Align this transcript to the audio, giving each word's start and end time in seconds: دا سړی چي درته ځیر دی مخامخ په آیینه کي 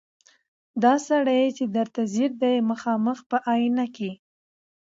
دا 0.83 0.93
سړی 1.07 1.41
چي 1.57 1.63
درته 1.75 2.01
ځیر 2.13 2.31
دی 2.41 2.55
مخامخ 2.71 3.17
په 3.29 3.37
آیینه 3.53 3.85
کي 3.95 4.11